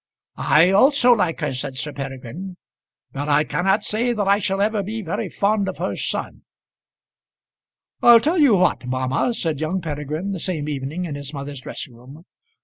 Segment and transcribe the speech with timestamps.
[0.37, 2.57] "I also like her," said Sir Peregrine;
[3.11, 6.41] "but I cannot say that I shall ever be very fond of her son."
[8.01, 11.93] "I'll tell you what, mamma," said young Peregrine, the same evening in his mother's dressing
[11.93, 12.25] room.